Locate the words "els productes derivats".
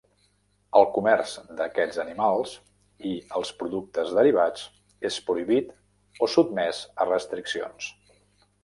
3.41-4.65